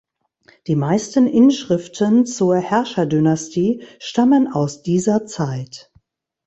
Die 0.65 0.75
meisten 0.75 1.27
Inschriften 1.27 2.25
zur 2.25 2.55
Herrscherdynastie 2.57 3.83
stammen 3.99 4.51
aus 4.51 4.81
dieser 4.81 5.27
Zeit. 5.27 5.91